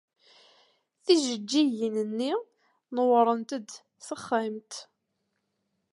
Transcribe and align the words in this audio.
Tijeǧǧigin-nni 1.03 2.31
newwṛent-d 2.93 3.69
texxamt. 4.05 4.73